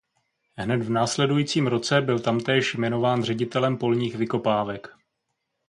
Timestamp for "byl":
2.01-2.19